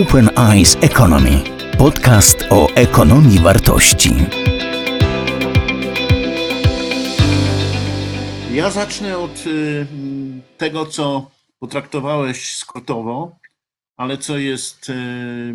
[0.00, 1.44] Open Eyes Economy.
[1.78, 4.10] Podcast o ekonomii wartości.
[8.52, 9.86] Ja zacznę od y,
[10.58, 13.36] tego, co potraktowałeś skrótowo,
[13.96, 14.94] ale co jest y,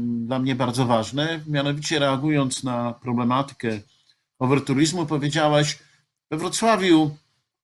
[0.01, 1.39] dla mnie bardzo ważne.
[1.47, 3.79] Mianowicie reagując na problematykę
[4.39, 5.79] overturizmu, powiedziałaś,
[6.31, 7.17] we Wrocławiu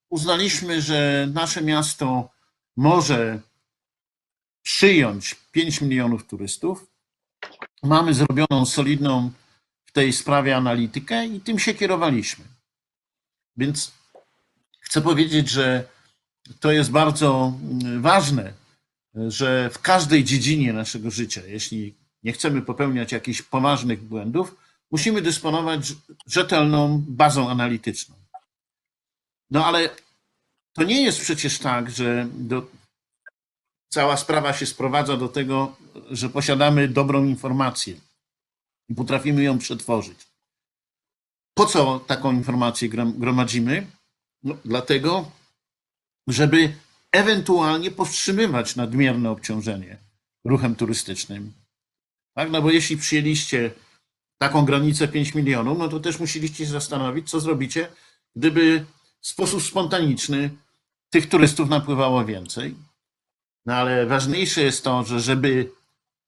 [0.10, 2.30] uznaliśmy, że nasze miasto
[2.78, 3.40] może
[4.64, 6.88] przyjąć 5 milionów turystów.
[7.84, 9.32] Mamy zrobioną solidną
[9.86, 12.46] w tej sprawie analitykę i tym się kierowaliśmy.
[13.58, 13.92] Więc
[14.80, 15.88] chcę powiedzieć, że
[16.60, 18.54] to jest bardzo mm, ważne,
[19.16, 24.56] że w każdej dziedzinie naszego życia, jeśli nie chcemy popełniać jakichś poważnych błędów,
[24.92, 25.94] musimy dysponować
[26.28, 28.16] rzetelną bazą analityczną.
[29.52, 29.90] No ale
[30.74, 32.68] to nie jest przecież tak, że do,
[33.94, 35.76] cała sprawa się sprowadza do tego,
[36.12, 37.96] że posiadamy dobrą informację
[38.90, 40.20] i potrafimy ją przetworzyć.
[41.54, 43.88] Po co taką informację gromadzimy?
[44.44, 45.32] No, dlatego,
[46.28, 46.76] żeby
[47.12, 49.98] ewentualnie powstrzymywać nadmierne obciążenie
[50.46, 51.54] ruchem turystycznym.
[52.36, 52.52] Tak?
[52.52, 53.72] No bo jeśli przyjęliście
[54.38, 57.88] taką granicę 5 milionów, no to też musieliście się zastanowić, co zrobicie,
[58.36, 58.86] gdyby
[59.22, 60.50] w sposób spontaniczny
[61.10, 62.76] tych turystów napływało więcej.
[63.66, 65.72] No ale ważniejsze jest to, że żeby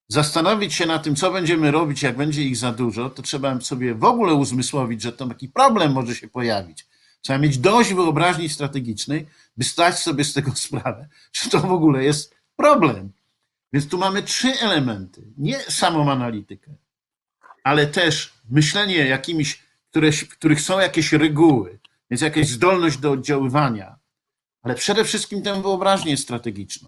[0.07, 3.95] zastanowić się na tym, co będziemy robić, jak będzie ich za dużo, to trzeba sobie
[3.95, 6.87] w ogóle uzmysłowić, że to taki problem może się pojawić.
[7.21, 9.27] Trzeba mieć dość wyobraźni strategicznej,
[9.57, 13.11] by stać sobie z tego sprawę, czy to w ogóle jest problem.
[13.73, 15.21] Więc tu mamy trzy elementy.
[15.37, 16.71] Nie samą analitykę,
[17.63, 23.95] ale też myślenie jakimiś, które, w których są jakieś reguły, więc jakaś zdolność do oddziaływania,
[24.61, 26.87] ale przede wszystkim tę wyobraźnię strategiczną.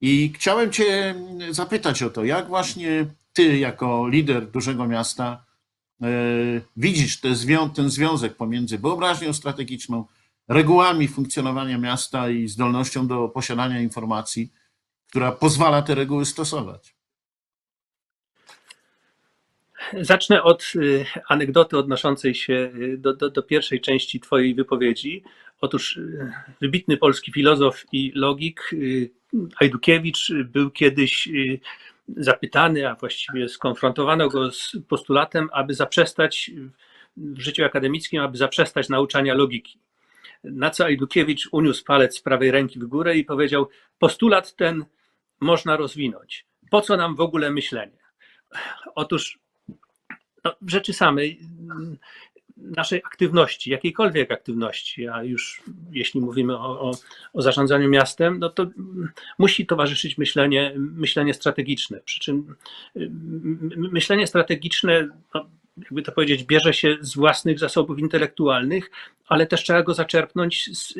[0.00, 1.14] I chciałem Cię
[1.50, 5.44] zapytać o to, jak właśnie Ty, jako lider dużego miasta,
[6.02, 6.06] e,
[6.76, 7.20] widzisz
[7.74, 10.04] ten związek pomiędzy wyobraźnią strategiczną,
[10.48, 14.52] regułami funkcjonowania miasta i zdolnością do posiadania informacji,
[15.08, 16.96] która pozwala te reguły stosować.
[20.00, 25.24] Zacznę od y, anegdoty odnoszącej się y, do, do, do, pierwszej części Twojej wypowiedzi.
[25.60, 28.70] Otóż y, wybitny polski filozof i logik
[29.60, 31.28] Ajdukiewicz był kiedyś
[32.16, 36.50] zapytany, a właściwie skonfrontowano go z postulatem, aby zaprzestać
[37.16, 39.78] w życiu akademickim, aby zaprzestać nauczania logiki.
[40.44, 43.68] Na co Ajdukiewicz uniósł palec z prawej ręki w górę i powiedział:
[43.98, 44.84] Postulat ten
[45.40, 46.46] można rozwinąć.
[46.70, 47.98] Po co nam w ogóle myślenie?
[48.94, 49.38] Otóż
[50.44, 51.40] no, rzeczy samej
[52.56, 55.62] naszej aktywności, jakiejkolwiek aktywności, a już
[55.92, 56.92] jeśli mówimy o, o,
[57.32, 58.66] o, zarządzaniu miastem, no to
[59.38, 62.00] musi towarzyszyć myślenie, myślenie strategiczne.
[62.00, 62.54] Przy czym
[63.76, 65.46] myślenie strategiczne, no,
[65.78, 68.90] jakby to powiedzieć, bierze się z własnych zasobów intelektualnych,
[69.28, 70.94] ale też trzeba go zaczerpnąć z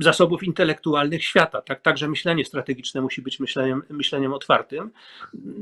[0.00, 1.62] zasobów intelektualnych świata.
[1.62, 4.90] Tak, także myślenie strategiczne musi być myśleniem, myśleniem otwartym.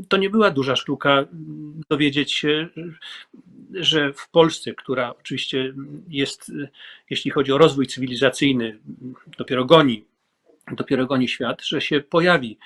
[0.09, 1.25] To nie była duża sztuka
[1.91, 2.69] dowiedzieć się,
[3.75, 5.75] że w Polsce, która oczywiście
[6.09, 6.53] jest,
[7.11, 8.79] jeśli chodzi o rozwój cywilizacyjny,
[9.39, 10.05] dopiero goni,
[10.73, 12.59] dopiero goni świat, że się pojawi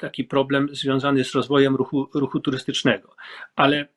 [0.00, 3.16] taki problem związany z rozwojem ruchu, ruchu turystycznego.
[3.56, 3.88] Ale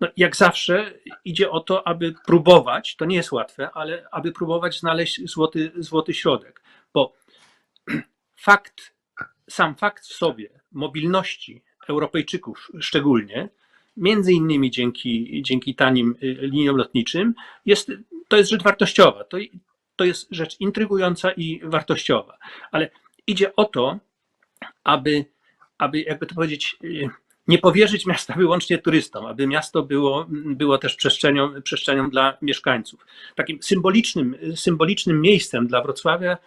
[0.00, 4.80] no, jak zawsze idzie o to, aby próbować, to nie jest łatwe, ale aby próbować
[4.80, 6.62] znaleźć złoty, złoty środek,
[6.94, 7.12] bo
[8.36, 8.94] fakt,
[9.50, 13.48] sam fakt w sobie mobilności Europejczyków szczególnie,
[13.96, 17.34] między innymi dzięki, dzięki tanim y, liniom lotniczym,
[17.66, 17.92] jest,
[18.28, 19.24] to jest rzecz wartościowa.
[19.24, 19.36] To,
[19.96, 22.38] to jest rzecz intrygująca i wartościowa.
[22.72, 22.90] Ale
[23.26, 23.98] idzie o to,
[24.84, 25.24] aby,
[25.78, 27.08] aby jakby to powiedzieć, y,
[27.48, 33.06] nie powierzyć miasta wyłącznie turystom, aby miasto było, było też przestrzenią, przestrzenią dla mieszkańców.
[33.34, 36.38] Takim symbolicznym, symbolicznym miejscem dla Wrocławia,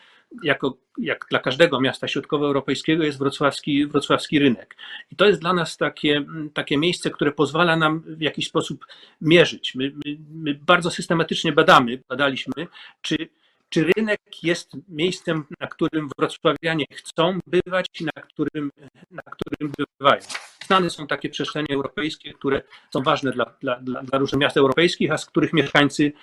[0.44, 4.76] jako, jak dla każdego miasta środkowoeuropejskiego, jest wrocławski, wrocławski rynek.
[5.12, 8.86] I to jest dla nas takie, takie miejsce, które pozwala nam w jakiś sposób
[9.22, 9.76] mierzyć.
[9.76, 12.68] My, my, my bardzo systematycznie badamy, badaliśmy,
[13.02, 13.30] czy
[13.70, 18.72] czy rynek jest miejscem, na którym wrocławianie chcą bywać i na którym,
[19.12, 20.22] na którym bywają.
[20.66, 22.62] Znane są takie przestrzenie europejskie, które
[22.94, 26.14] są ważne dla, dla, dla, różnych miast europejskich, a z których mieszkańcy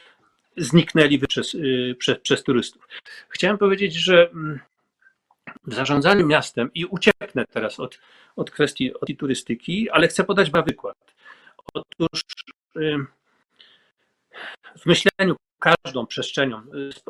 [0.56, 2.88] zniknęli przez, y, przez, przez turystów.
[3.29, 4.61] Chciałem powiedzieć, że mm,
[5.67, 8.00] w zarządzaniu miastem i ucieknę teraz od,
[8.37, 10.96] od kwestii od turystyki, ale chcę podać dwa wykład.
[11.75, 12.20] Otóż
[12.76, 12.99] y,
[14.79, 16.62] w myśleniu każdą przestrzenią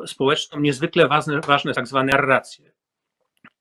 [0.03, 2.71] y, społeczną niezwykle ważne, ważne tak zwane narracje.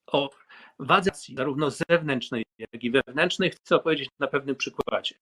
[0.06, 0.31] O
[0.79, 5.14] wadze zarówno zewnętrznej, jak i wewnętrznej chcę opowiedzieć na pewnym przykładzie.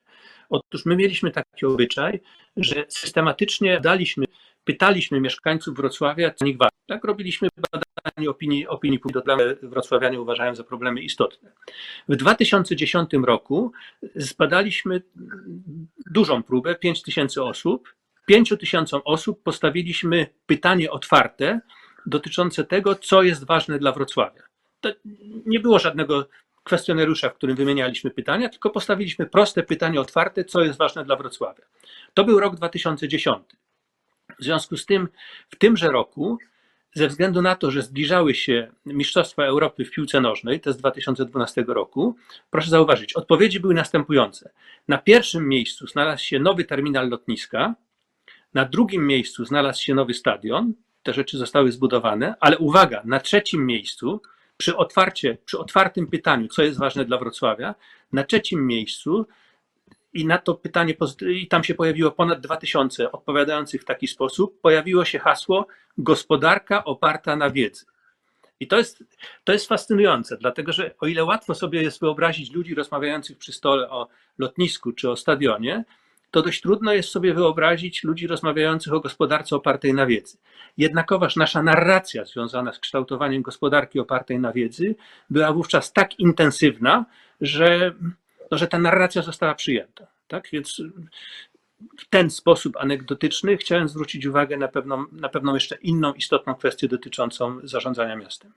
[0.50, 2.20] Otóż my mieliśmy taki obyczaj,
[2.56, 4.24] że systematycznie daliśmy,
[4.64, 6.78] pytaliśmy mieszkańców Wrocławia, co nich ważne.
[6.86, 11.52] Tak robiliśmy badanie opinii, opinii publicznej, wrocławianie uważają za problemy istotne.
[12.08, 13.72] W 2010 roku
[14.14, 15.02] zbadaliśmy
[16.06, 17.94] dużą próbę, 5 tysięcy osób.
[18.26, 21.60] 5 tysiącom osób postawiliśmy pytanie otwarte
[22.06, 24.42] dotyczące tego, co jest ważne dla Wrocławia.
[24.80, 24.88] To
[25.46, 26.28] nie było żadnego
[26.64, 31.64] kwestionariusza, w którym wymienialiśmy pytania, tylko postawiliśmy proste pytanie otwarte, co jest ważne dla Wrocławia.
[32.14, 33.38] To był rok 2010.
[34.38, 35.08] W związku z tym,
[35.50, 36.38] w tymże roku,
[36.94, 41.64] ze względu na to, że zbliżały się Mistrzostwa Europy w piłce nożnej, to z 2012
[41.68, 42.16] roku,
[42.50, 44.50] proszę zauważyć, odpowiedzi były następujące.
[44.88, 47.75] Na pierwszym miejscu znalazł się nowy terminal lotniska,
[48.54, 50.72] na drugim miejscu znalazł się nowy stadion,
[51.02, 54.22] te rzeczy zostały zbudowane, ale uwaga, na trzecim miejscu,
[54.56, 57.75] przy, otwarcie, przy otwartym pytaniu, co jest ważne dla Wrocławia,
[58.12, 59.26] na trzecim miejscu
[60.14, 60.94] i na to pytanie,
[61.26, 65.66] i tam się pojawiło ponad 2000 odpowiadających w taki sposób, pojawiło się hasło
[65.99, 67.84] gospodarka oparta na wiedzy.
[68.60, 69.04] I to jest,
[69.44, 73.90] to jest fascynujące, dlatego że o ile łatwo sobie jest wyobrazić ludzi rozmawiających przy stole
[73.90, 74.08] o
[74.38, 75.84] lotnisku czy o stadionie,
[76.32, 80.37] to dość trudno jest sobie wyobrazić ludzi rozmawiających o gospodarce opartej na wiedzy.
[80.76, 84.94] Jednakowoż nasza narracja związana z kształtowaniem gospodarki opartej na wiedzy
[85.31, 87.05] była wówczas tak intensywna,
[87.40, 87.94] że,
[88.50, 90.06] no, że ta narracja została przyjęta.
[90.29, 90.49] Tak?
[90.52, 90.82] Więc
[91.99, 96.88] w ten sposób anegdotyczny chciałem zwrócić uwagę na pewną, na pewną jeszcze inną istotną kwestię
[96.88, 98.52] dotyczącą zarządzania miastem.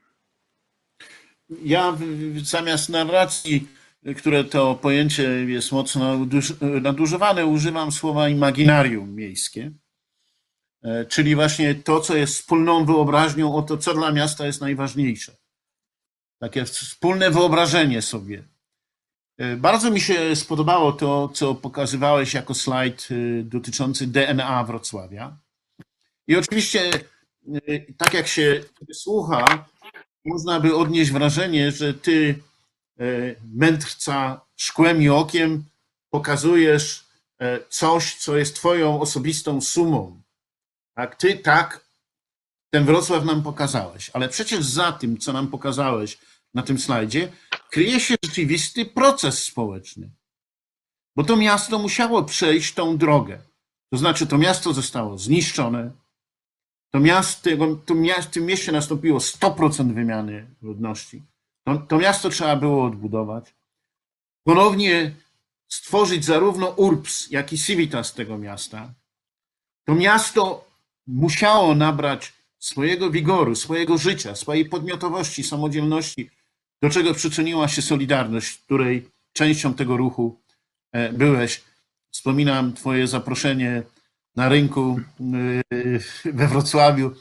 [1.62, 1.96] Ja
[2.42, 3.68] zamiast narracji,
[4.16, 6.26] które to pojęcie jest mocno
[6.82, 9.72] nadużywane, używam słowa imaginarium miejskie,
[10.86, 15.36] E, czyli właśnie to, co jest wspólną wyobraźnią o to, co dla miasta jest najważniejsze.
[16.38, 18.44] Takie wspólne wyobrażenie sobie.
[19.38, 25.38] E, Bardzo mi się spodobało to, co pokazywałeś jako slajd e, dotyczący DNA Wrocławia.
[26.28, 26.90] I oczywiście,
[27.98, 29.66] tak jak się słucha,
[30.24, 32.42] można by odnieść wrażenie, że ty,
[33.54, 35.64] mędrca szkłem i okiem,
[36.10, 37.04] pokazujesz
[37.38, 40.22] e, coś, co jest twoją osobistą sumą.
[40.94, 41.86] Tak, ty tak
[42.70, 46.18] ten Wrocław nam pokazałeś, ale przecież za tym, co nam pokazałeś
[46.54, 47.32] na tym slajdzie,
[47.70, 50.10] kryje się rzeczywisty proces społeczny.
[51.16, 53.38] Bo to miasto musiało przejść tą drogę.
[53.90, 55.90] To znaczy, to miasto zostało zniszczone,
[56.90, 57.50] to miasto,
[57.86, 61.22] to mia- w tym mieście nastąpiło 100% wymiany ludności.
[61.66, 63.54] To, to miasto trzeba było odbudować.
[64.44, 65.14] Ponownie
[65.68, 68.94] stworzyć zarówno URBS, jak i Civitas tego miasta.
[69.84, 70.64] To miasto
[71.06, 76.30] musiało nabrać swojego wigoru, swojego życia, swojej podmiotowości, samodzielności,
[76.82, 80.40] do czego przyczyniła się Solidarność, której częścią tego ruchu
[80.92, 81.62] e, byłeś.
[82.10, 83.82] Wspominam Twoje zaproszenie
[84.36, 87.14] na rynku e, we Wrocławiu,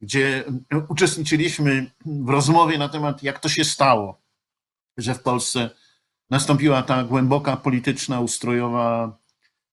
[0.00, 0.44] gdzie
[0.88, 4.20] uczestniczyliśmy w rozmowie na temat, jak to się stało,
[4.96, 5.70] że w Polsce
[6.30, 9.18] nastąpiła ta głęboka polityczna, ustrojowa,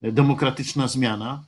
[0.01, 1.43] demokratyczna zmiana.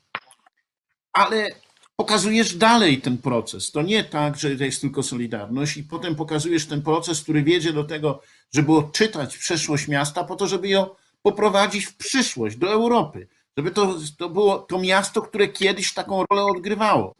[1.13, 1.47] Ale
[1.95, 3.71] pokazujesz dalej ten proces.
[3.71, 7.73] To nie tak, że to jest tylko Solidarność, i potem pokazujesz ten proces, który wiedzie
[7.73, 8.21] do tego,
[8.53, 10.89] żeby odczytać przeszłość miasta, po to, żeby ją
[11.21, 13.27] poprowadzić w przyszłość, do Europy.
[13.57, 17.15] Żeby to, to było to miasto, które kiedyś taką rolę odgrywało.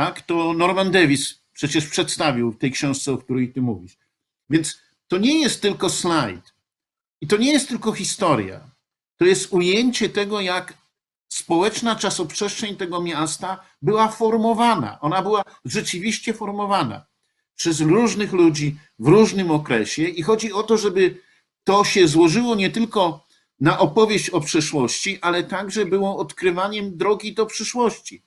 [0.00, 0.22] Tak?
[0.22, 3.98] To Norman Davis przecież przedstawił w tej książce, o której ty mówisz.
[4.50, 6.54] Więc to nie jest tylko slajd.
[7.20, 8.60] I to nie jest tylko historia.
[9.16, 10.74] To jest ujęcie tego, jak
[11.28, 15.00] społeczna czasoprzestrzeń tego miasta była formowana.
[15.00, 17.06] Ona była rzeczywiście formowana
[17.54, 21.22] przez różnych ludzi w różnym okresie i chodzi o to, żeby
[21.64, 23.26] to się złożyło nie tylko
[23.60, 28.22] na opowieść o przeszłości, ale także było odkrywaniem drogi do przyszłości,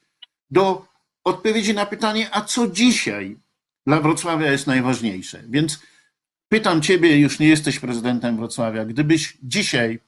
[0.49, 0.92] do
[1.23, 3.37] odpowiedzi na pytanie, a co dzisiaj
[3.87, 5.43] dla Wrocławia jest najważniejsze.
[5.49, 5.79] Więc
[6.49, 9.99] pytam Ciebie, już nie jesteś prezydentem Wrocławia, gdybyś dzisiaj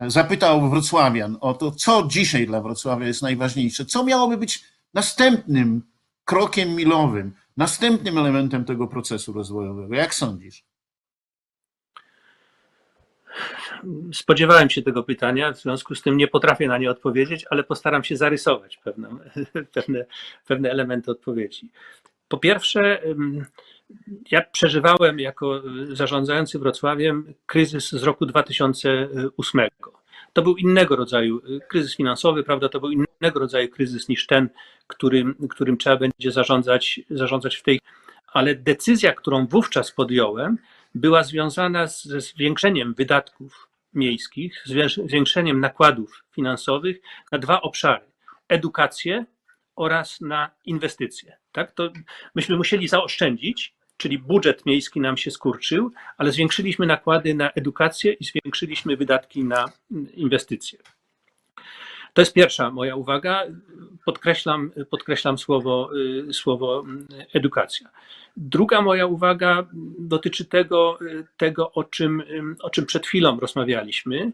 [0.00, 5.82] zapytał Wrocławian o to, co dzisiaj dla Wrocławia jest najważniejsze, co miałoby być następnym
[6.24, 9.94] krokiem milowym, następnym elementem tego procesu rozwojowego.
[9.94, 10.64] Jak sądzisz?
[14.12, 18.04] Spodziewałem się tego pytania, w związku z tym nie potrafię na nie odpowiedzieć, ale postaram
[18.04, 19.08] się zarysować pewne,
[19.74, 20.04] pewne,
[20.46, 21.70] pewne elementy odpowiedzi.
[22.28, 23.02] Po pierwsze,
[24.30, 25.62] ja przeżywałem jako
[25.92, 29.68] zarządzający Wrocławiem kryzys z roku 2008.
[30.32, 32.68] To był innego rodzaju y, kryzys finansowy, prawda?
[32.68, 34.48] To był innego rodzaju kryzys niż ten,
[34.86, 37.80] którym, którym trzeba będzie zarządzać, zarządzać w tej
[38.32, 40.58] ale decyzja, którą wówczas podjąłem,
[40.94, 47.00] była związana ze zwiększeniem wydatków miejskich, zwięks- zwiększeniem nakładów finansowych
[47.32, 48.04] na dwa obszary:
[48.48, 49.24] edukację
[49.76, 51.36] oraz na inwestycje.
[51.52, 51.72] Tak?
[51.72, 51.92] To
[52.34, 58.24] myśmy musieli zaoszczędzić, czyli budżet miejski nam się skurczył, ale zwiększyliśmy nakłady na edukację i
[58.24, 59.64] zwiększyliśmy wydatki na
[60.14, 60.78] inwestycje.
[62.12, 63.42] To jest pierwsza moja uwaga.
[64.04, 65.90] Podkreślam, podkreślam słowo,
[66.28, 67.88] y, słowo mm, edukacja.
[68.36, 69.66] Druga moja uwaga
[69.98, 74.32] dotyczy tego, y, tego o, czym, ym, o czym przed chwilą rozmawialiśmy.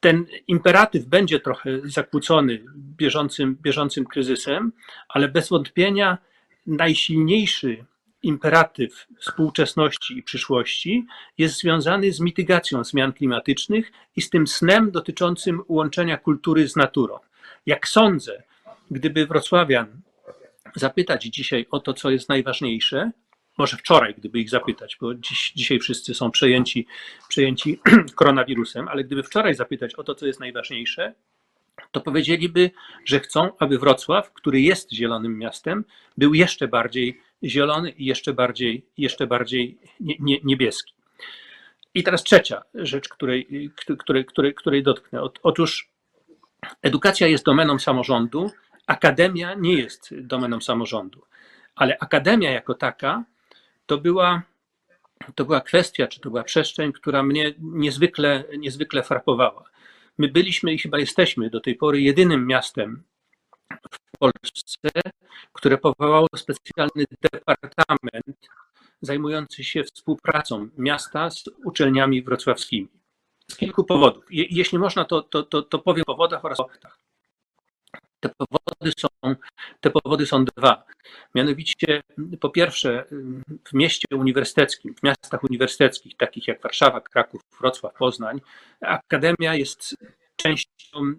[0.00, 4.72] Ten imperatyw będzie trochę zakłócony bieżącym, bieżącym kryzysem,
[5.08, 6.18] ale bez wątpienia
[6.66, 7.84] najsilniejszy
[8.24, 11.06] imperatyw współczesności i przyszłości
[11.38, 17.18] jest związany z mitygacją zmian klimatycznych i z tym snem dotyczącym łączenia kultury z naturą.
[17.66, 18.42] Jak sądzę,
[18.90, 19.86] gdyby wrocławian
[20.74, 23.10] zapytać dzisiaj o to, co jest najważniejsze,
[23.58, 26.86] może wczoraj, gdyby ich zapytać, bo dziś, dzisiaj wszyscy są przejęci,
[27.28, 27.80] przejęci
[28.14, 31.14] koronawirusem, ale gdyby wczoraj zapytać o to, co jest najważniejsze,
[31.92, 32.70] to powiedzieliby,
[33.04, 35.84] że chcą, aby Wrocław, który jest zielonym miastem,
[36.16, 40.94] był jeszcze bardziej zielony i jeszcze bardziej, jeszcze bardziej nie, nie, niebieski.
[41.94, 45.20] I teraz trzecia rzecz, której, której, której, której dotknę.
[45.20, 45.88] Ot- Otóż
[46.82, 48.50] edukacja jest domeną samorządu,
[48.86, 51.22] akademia nie jest domeną samorządu,
[51.74, 53.24] ale akademia jako taka
[53.86, 54.42] to była,
[55.34, 59.64] to była kwestia, czy to była przestrzeń, która mnie niezwykle, niezwykle frapowała.
[60.18, 63.02] My byliśmy i chyba jesteśmy do tej pory jedynym miastem
[63.90, 64.90] w Polsce,
[65.52, 68.48] które powołało specjalny departament
[69.00, 72.88] zajmujący się współpracą miasta z uczelniami wrocławskimi.
[73.50, 74.24] Z kilku powodów.
[74.30, 77.03] Je, jeśli można, to, to, to, to powiem o powodach oraz o faktach.
[78.24, 79.36] Te powody, są,
[79.80, 80.84] te powody są dwa.
[81.34, 82.02] Mianowicie,
[82.40, 83.04] po pierwsze,
[83.64, 88.40] w mieście uniwersyteckim, w miastach uniwersyteckich, takich jak Warszawa, Kraków, Wrocław, Poznań,
[88.80, 89.96] akademia jest
[90.36, 91.14] częścią,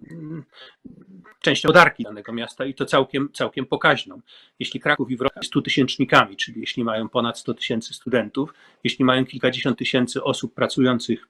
[1.41, 4.21] częścią gospodarki danego miasta i to całkiem, całkiem pokaźną.
[4.59, 9.25] Jeśli Kraków i Wrocław 100 tysięcznikami, czyli jeśli mają ponad 100 tysięcy studentów, jeśli mają
[9.25, 11.27] kilkadziesiąt tysięcy osób pracujących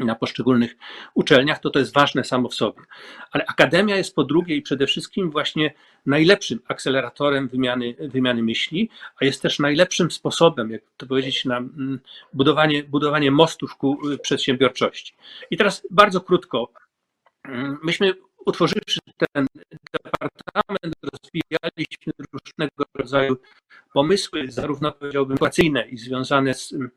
[0.00, 0.76] na poszczególnych
[1.14, 2.82] uczelniach, to to jest ważne samo w sobie.
[3.30, 5.74] Ale akademia jest po drugie i przede wszystkim właśnie
[6.06, 12.00] najlepszym akceleratorem wymiany, wymiany myśli, a jest też najlepszym sposobem, jak to powiedzieć, na mm,
[12.32, 15.14] budowanie, budowanie mostów ku y, przedsiębiorczości.
[15.50, 16.72] I teraz bardzo krótko.
[17.44, 18.14] Mm, Myśmy
[18.46, 19.00] utworzywszy
[19.32, 19.46] ten
[19.92, 23.36] departament, rozwijaliśmy różnego rodzaju
[23.92, 26.90] pomysły, zarówno powiedziałbym edukacyjne i związane z mm,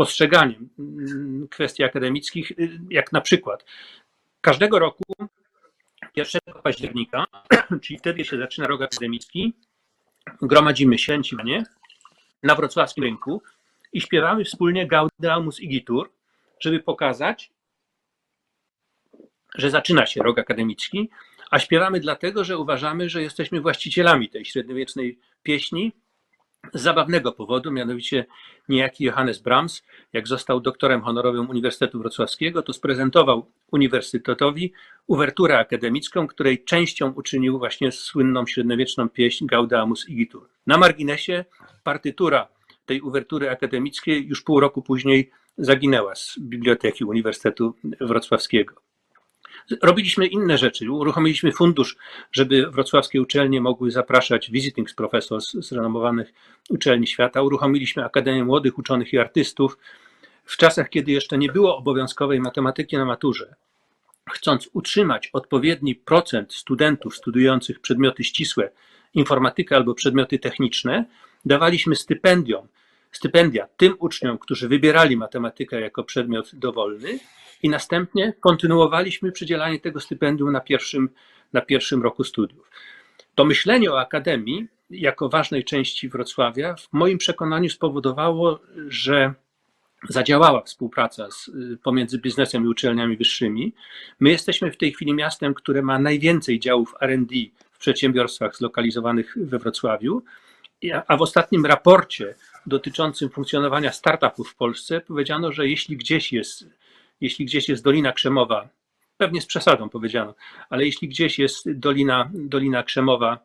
[0.00, 3.64] postrzeganiem mm, kwestii akademickich, y, jak na przykład
[4.40, 5.02] każdego roku
[6.16, 7.24] 1 października,
[7.82, 9.52] czyli wtedy się zaczyna rok akademicki,
[10.42, 11.64] gromadzimy się nie,
[12.42, 13.42] na wrocławskim rynku
[13.92, 16.12] i śpiewamy wspólnie Gaudeamus Igitur,
[16.60, 17.50] żeby pokazać,
[19.54, 21.10] że zaczyna się rok akademicki,
[21.50, 25.92] a śpiewamy dlatego, że uważamy, że jesteśmy właścicielami tej średniowiecznej pieśni,
[26.74, 28.26] z zabawnego powodu, mianowicie
[28.68, 34.72] niejaki Johannes Brahms, jak został doktorem honorowym Uniwersytetu Wrocławskiego, to sprezentował Uniwersytetowi
[35.06, 40.48] uwerturę akademicką, której częścią uczynił właśnie słynną średniowieczną pieśń Gaudeamus Igitur.
[40.66, 41.44] Na marginesie
[41.84, 42.48] partytura
[42.86, 48.89] tej uwertury akademickiej już pół roku później zaginęła z Biblioteki Uniwersytetu Wrocławskiego.
[49.82, 50.90] Robiliśmy inne rzeczy.
[50.90, 51.96] Uruchomiliśmy fundusz,
[52.32, 56.32] żeby wrocławskie uczelnie mogły zapraszać visiting professors z renomowanych
[56.68, 57.42] uczelni świata.
[57.42, 59.78] Uruchomiliśmy Akademię Młodych Uczonych i Artystów.
[60.44, 63.54] W czasach, kiedy jeszcze nie było obowiązkowej matematyki na maturze,
[64.30, 68.70] chcąc utrzymać odpowiedni procent studentów studiujących przedmioty ścisłe,
[69.14, 71.04] informatykę albo przedmioty techniczne,
[71.44, 72.68] dawaliśmy stypendium,
[73.12, 77.18] stypendia tym uczniom, którzy wybierali matematykę jako przedmiot dowolny
[77.62, 81.08] i następnie kontynuowaliśmy przydzielanie tego stypendium na pierwszym,
[81.52, 82.70] na pierwszym roku studiów.
[83.34, 89.34] To myślenie o akademii jako ważnej części Wrocławia w moim przekonaniu spowodowało, że
[90.08, 91.50] zadziałała współpraca z,
[91.82, 93.72] pomiędzy biznesem i uczelniami wyższymi.
[94.20, 97.34] My jesteśmy w tej chwili miastem, które ma najwięcej działów RD
[97.72, 100.22] w przedsiębiorstwach zlokalizowanych we Wrocławiu,
[101.06, 102.34] a w ostatnim raporcie
[102.66, 106.64] dotyczącym funkcjonowania startupów w Polsce powiedziano, że jeśli gdzieś jest,
[107.20, 108.68] jeśli gdzieś jest Dolina Krzemowa,
[109.16, 110.34] pewnie z przesadą powiedziano,
[110.70, 113.38] ale jeśli gdzieś jest Dolina, Dolina Krzemowa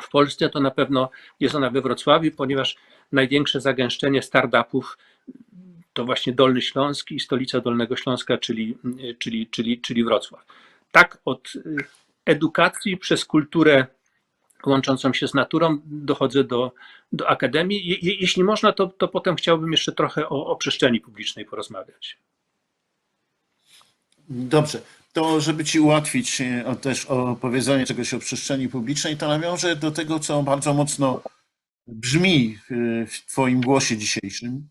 [0.00, 2.76] w Polsce, to na pewno jest ona we Wrocławiu, ponieważ
[3.12, 4.98] największe zagęszczenie startupów
[5.92, 8.78] to właśnie Dolny Śląsk i stolica Dolnego Śląska, czyli,
[9.18, 10.46] czyli, czyli, czyli Wrocław.
[10.90, 11.52] Tak od
[12.26, 13.86] edukacji przez kulturę
[14.66, 16.72] łączącą się z naturą, dochodzę do,
[17.12, 17.86] do akademii.
[17.86, 22.18] Je, je, jeśli można, to, to potem chciałbym jeszcze trochę o, o przestrzeni publicznej porozmawiać.
[24.28, 24.80] Dobrze.
[25.12, 30.18] To, żeby Ci ułatwić e, też opowiedzenie czegoś o przestrzeni publicznej, to nawiążę do tego,
[30.18, 31.22] co bardzo mocno
[31.86, 34.68] brzmi w, w Twoim głosie dzisiejszym,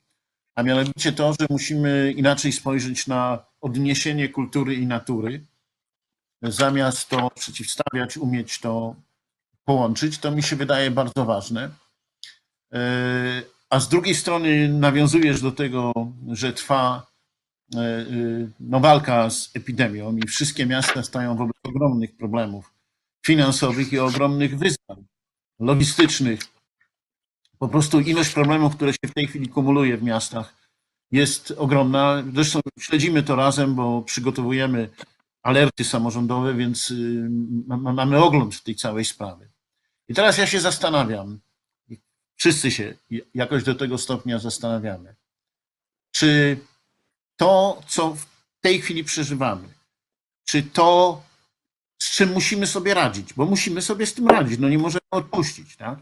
[0.55, 5.45] a mianowicie to, że musimy inaczej spojrzeć na odniesienie kultury i natury.
[6.41, 8.95] Zamiast to przeciwstawiać, umieć to
[9.71, 11.69] połączyć, to mi się wydaje bardzo ważne.
[12.73, 12.79] E,
[13.69, 15.91] A z drugiej strony nawiązujesz do tego,
[16.27, 17.07] że trwa
[17.75, 18.05] e, e,
[18.59, 22.73] no, walka z epidemią i wszystkie miasta stają wobec ogromnych problemów
[23.25, 25.05] finansowych i ogromnych wyzwań
[25.59, 26.39] logistycznych.
[27.59, 30.53] Po prostu ilość problemów, które się w tej chwili kumuluje w miastach,
[31.11, 32.23] jest ogromna.
[32.33, 34.89] Zresztą śledzimy to razem, bo przygotowujemy
[35.43, 37.29] alerty samorządowe, więc y,
[37.67, 39.50] ma- ma- mamy ogląd tej całej sprawy.
[40.11, 41.39] I teraz ja się zastanawiam,
[42.35, 42.93] wszyscy się
[43.33, 45.15] jakoś do tego stopnia zastanawiamy,
[46.11, 46.59] czy
[47.39, 48.25] to, co w
[48.61, 49.67] tej chwili przeżywamy,
[50.45, 51.23] czy to,
[52.01, 55.75] z czym musimy sobie radzić, bo musimy sobie z tym radzić, no nie możemy odpuścić,
[55.75, 55.99] tak?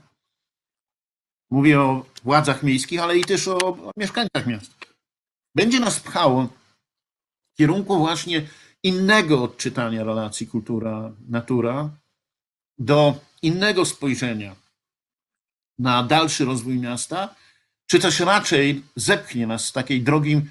[1.50, 4.72] Mówię o władzach miejskich, ale i też o, o mieszkańcach miast.
[5.56, 6.50] Będzie nas pchało
[7.54, 8.48] w kierunku właśnie
[8.84, 11.90] innego odczytania relacji kultura-natura,
[12.80, 14.56] do innego spojrzenia
[15.80, 17.36] na dalszy rozwój miasta,
[17.86, 20.42] czy też raczej zepchnie nas z takiej drogi,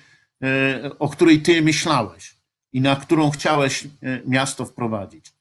[0.42, 2.34] e, o której ty myślałeś
[2.72, 3.88] i na którą chciałeś e,
[4.26, 5.32] miasto wprowadzić.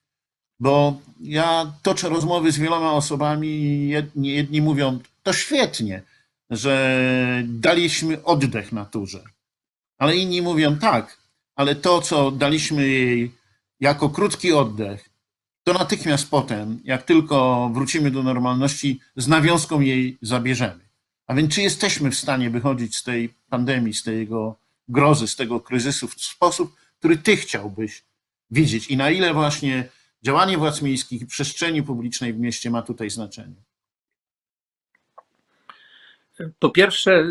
[0.60, 6.02] Bo ja toczę rozmowy z wieloma osobami jedni, jedni mówią, to świetnie,
[6.50, 9.24] że daliśmy oddech naturze.
[9.98, 11.18] Ale inni mówią, tak,
[11.56, 13.32] ale to, co daliśmy jej
[13.80, 15.07] jako krótki oddech,
[15.68, 20.80] to natychmiast potem, jak tylko wrócimy do normalności, z nawiązką jej zabierzemy.
[21.28, 24.56] A więc czy jesteśmy w stanie wychodzić z tej pandemii, z tego
[24.88, 28.04] grozy, z tego kryzysu w sposób, który ty chciałbyś
[28.52, 29.90] widzieć i na ile właśnie
[30.24, 33.62] działanie władz miejskich i przestrzeni publicznej w mieście ma tutaj znaczenie?
[36.60, 37.24] Po pierwsze,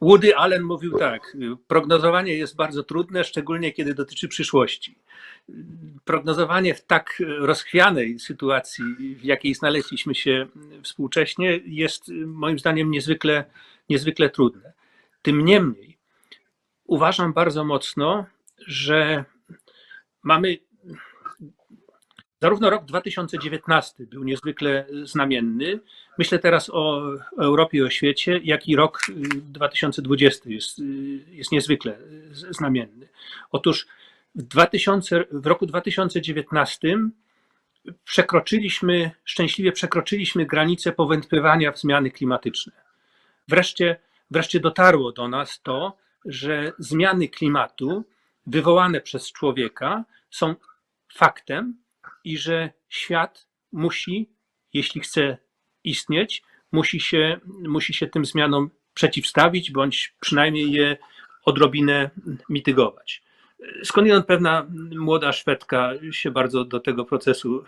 [0.00, 4.94] Woody Allen mówił tak: prognozowanie jest bardzo trudne, szczególnie kiedy dotyczy przyszłości.
[6.04, 8.84] Prognozowanie w tak rozchwianej sytuacji,
[9.16, 10.46] w jakiej znaleźliśmy się
[10.82, 13.44] współcześnie, jest moim zdaniem niezwykle,
[13.88, 14.72] niezwykle trudne.
[15.22, 15.98] Tym niemniej
[16.84, 18.26] uważam bardzo mocno,
[18.66, 19.24] że
[20.22, 20.58] mamy
[22.42, 25.80] Zarówno rok 2019 był niezwykle znamienny.
[26.18, 27.02] Myślę teraz o
[27.38, 29.00] Europie i o świecie, jak i rok
[29.34, 30.78] 2020 jest,
[31.28, 31.98] jest niezwykle
[32.50, 33.08] znamienny.
[33.52, 33.86] Otóż
[34.34, 36.98] w, 2000, w roku 2019
[38.04, 42.72] przekroczyliśmy, szczęśliwie przekroczyliśmy granicę powątpiewania w zmiany klimatyczne.
[43.48, 43.96] Wreszcie,
[44.30, 48.04] wreszcie dotarło do nas to, że zmiany klimatu
[48.46, 50.54] wywołane przez człowieka są
[51.14, 51.81] faktem,
[52.24, 54.30] i że świat musi,
[54.72, 55.36] jeśli chce
[55.84, 60.96] istnieć, musi się, musi się tym zmianom przeciwstawić, bądź przynajmniej je
[61.44, 62.10] odrobinę
[62.48, 63.22] mitygować.
[63.84, 67.64] Skądinąd pewna młoda Szwedka się bardzo do tego procesu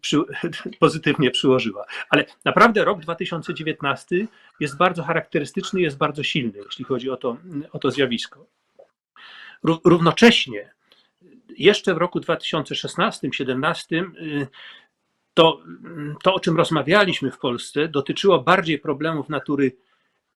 [0.00, 0.18] przy,
[0.80, 1.84] pozytywnie przyłożyła.
[2.10, 4.26] Ale naprawdę rok 2019
[4.60, 7.36] jest bardzo charakterystyczny, jest bardzo silny, jeśli chodzi o to,
[7.72, 8.46] o to zjawisko.
[9.84, 10.70] Równocześnie
[11.58, 14.04] jeszcze w roku 2016-2017
[15.38, 15.62] to,
[16.22, 19.76] to, o czym rozmawialiśmy w Polsce, dotyczyło bardziej problemów natury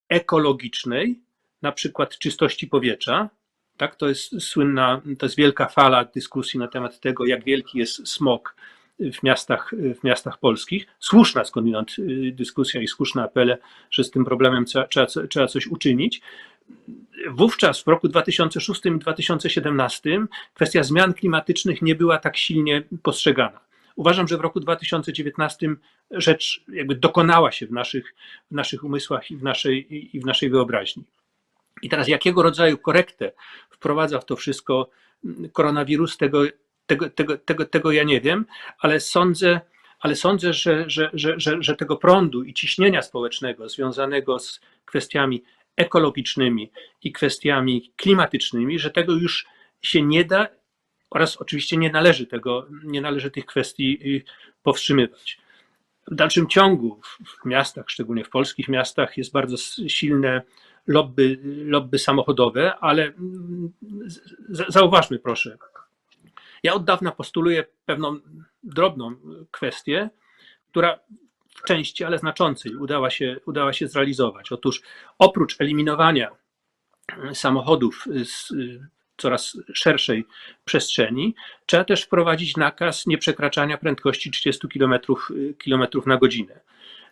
[0.09, 1.21] ekologicznej,
[1.63, 3.31] na przykład czystości powietrza.
[3.77, 8.09] Tak, to jest słynna, to jest wielka fala dyskusji na temat tego, jak wielki jest
[8.09, 8.57] smog
[8.99, 10.87] w miastach, w miastach polskich.
[10.99, 13.59] Słuszna skądinąd y, dyskusja i słuszne apele,
[13.91, 16.21] że z tym problemem trzeba, trzeba, trzeba coś uczynić
[17.31, 23.61] wówczas w roku 2006 i 2017 kwestia zmian klimatycznych nie była tak silnie postrzegana.
[23.97, 25.75] Uważam, że w roku 2019
[26.11, 28.15] rzecz jakby dokonała się w naszych,
[28.51, 31.05] w naszych umysłach i w naszej, i w naszej wyobraźni.
[31.83, 33.33] I teraz jakiego rodzaju korektę
[33.71, 34.91] wprowadza w to wszystko
[35.53, 36.43] koronawirus, tego,
[36.87, 38.47] tego, tego, tego, tego ja nie wiem,
[38.79, 39.61] ale sądzę,
[40.01, 45.43] ale sądzę, że, że, że, że, że tego prądu i ciśnienia społecznego związanego z kwestiami
[45.77, 46.71] ekologicznymi
[47.03, 49.47] i kwestiami klimatycznymi, że tego już
[49.83, 50.49] się nie da
[51.11, 54.25] oraz oczywiście nie należy tego, nie należy tych kwestii y,
[54.63, 55.39] powstrzymywać.
[56.11, 57.01] W dalszym ciągu
[57.43, 59.57] w miastach, szczególnie w polskich miastach, jest bardzo
[59.89, 60.43] silne
[60.87, 63.73] lobby, lobby samochodowe, ale mm,
[64.69, 65.59] zauważmy proszę,
[66.63, 68.21] Ja od dawna postuluję pewną
[68.63, 69.15] drobną
[69.51, 70.11] kwestię,
[70.71, 70.99] która
[71.55, 74.53] w części, ale znaczącej udała się, udała się zrealizować.
[74.53, 74.83] Otóż
[75.19, 76.31] oprócz eliminowania
[77.35, 78.53] samochodów z
[79.17, 80.27] coraz szerszej
[80.65, 81.35] przestrzeni,
[81.67, 84.95] trzeba też wprowadzić nakaz nieprzekraczania prędkości 30 km,
[85.65, 86.61] km na godzinę.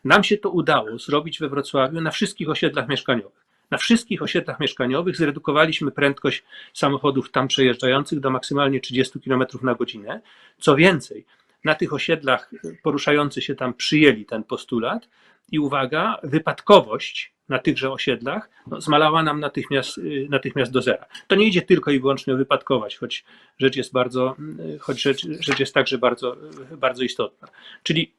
[0.04, 3.46] Nam się to udało zrobić we Wrocławiu na wszystkich osiedlach mieszkaniowych.
[3.70, 10.20] Na wszystkich osiedlach mieszkaniowych zredukowaliśmy prędkość samochodów tam przejeżdżających do maksymalnie 30 km na godzinę.
[10.58, 11.26] Co więcej,
[11.64, 12.50] na tych osiedlach
[12.82, 15.08] poruszający się tam przyjęli ten postulat
[15.52, 21.06] i uwaga, wypadkowość na tychże osiedlach no, zmalała nam natychmiast, y, natychmiast do zera.
[21.26, 23.24] To nie idzie tylko i wyłącznie o wypadkowość, choć
[23.58, 24.36] rzecz jest bardzo,
[24.74, 26.36] y, choć rzecz, rzecz jest także bardzo,
[26.76, 27.48] bardzo istotna.
[27.82, 28.14] Czyli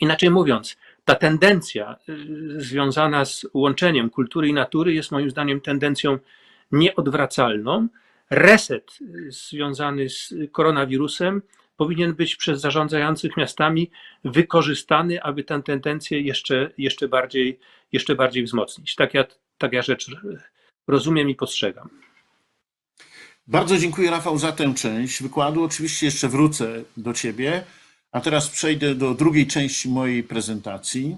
[0.00, 6.18] inaczej mówiąc, ta tendencja y, związana z łączeniem kultury i natury jest moim zdaniem tendencją
[6.72, 7.88] nieodwracalną.
[8.30, 11.42] Reset związany z koronawirusem
[11.80, 13.90] powinien być przez zarządzających miastami
[14.24, 17.58] wykorzystany, aby tę tendencję jeszcze, jeszcze, bardziej,
[17.92, 18.94] jeszcze bardziej wzmocnić.
[18.94, 19.24] Tak ja,
[19.58, 20.10] tak ja rzecz
[20.88, 21.88] rozumiem i postrzegam.
[23.46, 25.64] Bardzo dziękuję, Rafał, za tę część wykładu.
[25.64, 27.64] Oczywiście jeszcze wrócę do Ciebie,
[28.12, 31.16] a teraz przejdę do drugiej części mojej prezentacji.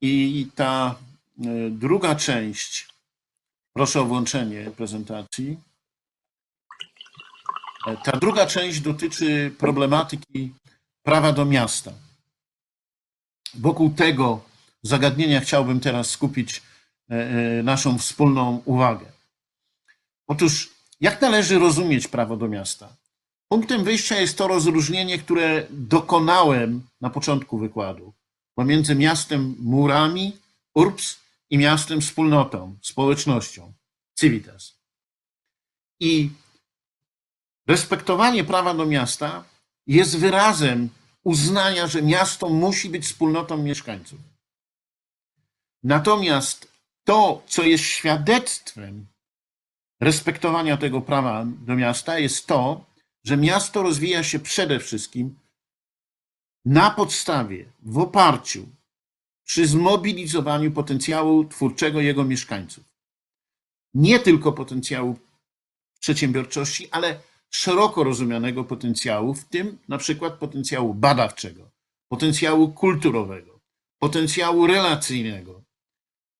[0.00, 2.88] I ta e, druga część,
[3.72, 5.67] proszę o włączenie prezentacji.
[7.86, 10.54] E, ta druga część dotyczy problematyki
[11.02, 11.92] prawa do miasta.
[13.54, 14.44] Wokół tego
[14.82, 16.62] zagadnienia chciałbym teraz skupić
[17.08, 19.06] e, naszą wspólną uwagę.
[20.26, 22.96] Otóż, jak należy rozumieć prawo do miasta?
[23.48, 28.12] Punktem wyjścia jest to rozróżnienie, które dokonałem na początku wykładu
[28.54, 30.36] pomiędzy miastem murami,
[30.74, 33.72] urbs i miastem wspólnotą, społecznością,
[34.18, 34.78] civitas.
[36.00, 36.30] I
[37.68, 39.44] respektowanie prawa do miasta
[39.86, 40.88] jest wyrazem
[41.24, 44.18] uznania, że miasto musi być wspólnotą mieszkańców.
[45.82, 46.72] Natomiast
[47.04, 49.06] to, co jest świadectwem
[50.00, 52.84] respektowania tego prawa do miasta, jest to,
[53.24, 55.38] że miasto rozwija się przede wszystkim
[56.64, 58.68] na podstawie, w oparciu,
[59.44, 62.84] przy zmobilizowaniu potencjału twórczego jego mieszkańców.
[63.94, 65.18] Nie tylko potencjału
[66.00, 71.70] przedsiębiorczości, ale szeroko rozumianego potencjału, w tym na przykład potencjału badawczego,
[72.08, 73.60] potencjału kulturowego,
[73.98, 75.62] potencjału relacyjnego,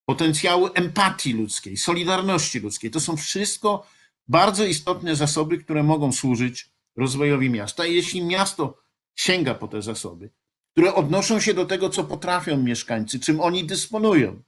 [0.05, 2.91] potencjału empatii ludzkiej, solidarności ludzkiej.
[2.91, 3.87] To są wszystko
[4.29, 7.87] bardzo istotne zasoby, które mogą służyć rozwojowi miasta.
[7.87, 8.79] I jeśli miasto
[9.15, 10.31] sięga po te zasoby,
[10.73, 14.43] które odnoszą się do tego, co potrafią mieszkańcy, czym oni dysponują,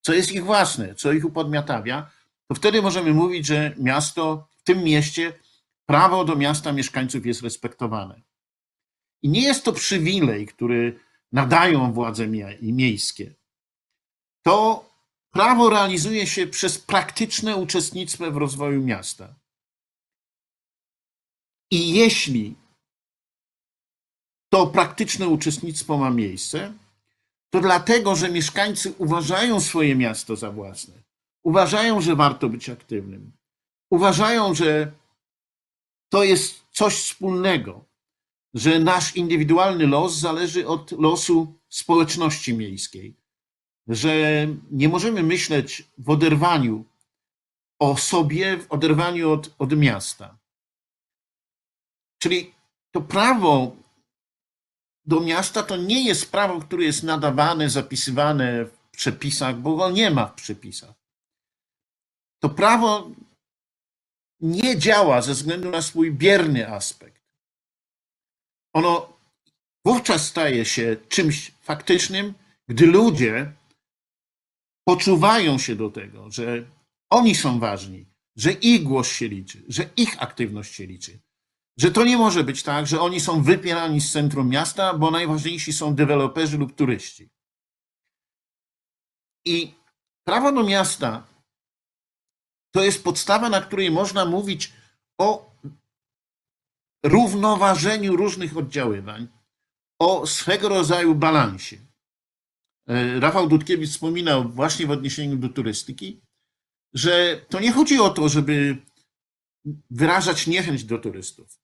[0.00, 2.10] co jest ich własne, co ich upodmiatawia,
[2.48, 5.32] to wtedy możemy mówić, że miasto, w tym mieście,
[5.86, 8.22] prawo do miasta mieszkańców jest respektowane.
[9.22, 11.00] I nie jest to przywilej, który
[11.32, 12.28] nadają władze
[12.62, 13.34] miejskie.
[14.42, 14.84] To
[15.30, 19.34] prawo realizuje się przez praktyczne uczestnictwo w rozwoju miasta.
[21.70, 22.54] I jeśli
[24.48, 26.72] to praktyczne uczestnictwo ma miejsce,
[27.50, 30.94] to dlatego, że mieszkańcy uważają swoje miasto za własne,
[31.42, 33.32] uważają, że warto być aktywnym,
[33.90, 34.92] uważają, że
[36.12, 37.84] to jest coś wspólnego,
[38.54, 43.16] że nasz indywidualny los zależy od losu społeczności miejskiej,
[43.86, 46.84] że nie możemy myśleć w oderwaniu
[47.78, 50.38] o sobie, w oderwaniu od, od miasta.
[52.18, 52.54] Czyli
[52.90, 53.76] to prawo
[55.04, 60.10] do miasta to nie jest prawo, które jest nadawane, zapisywane w przepisach, bo go nie
[60.10, 60.94] ma w przepisach.
[62.42, 63.10] To prawo
[64.42, 67.22] nie działa ze względu na swój bierny aspekt.
[68.74, 69.18] Ono
[69.84, 72.34] wówczas staje się czymś faktycznym,
[72.68, 73.52] gdy ludzie
[74.84, 76.64] poczuwają się do tego, że
[77.10, 81.20] oni są ważni, że ich głos się liczy, że ich aktywność się liczy.
[81.78, 85.72] Że to nie może być tak, że oni są wypierani z centrum miasta, bo najważniejsi
[85.72, 87.28] są deweloperzy lub turyści.
[89.44, 89.74] I
[90.24, 91.31] prawo do miasta
[92.72, 94.72] to jest podstawa, na której można mówić
[95.18, 95.52] o
[97.04, 99.28] równoważeniu różnych oddziaływań,
[99.98, 101.76] o swego rodzaju balansie.
[102.88, 106.20] E, Rafał Dudkiewicz wspominał właśnie w odniesieniu do turystyki,
[106.94, 108.76] że to nie chodzi o to, żeby
[109.90, 111.58] wyrażać niechęć do turystów,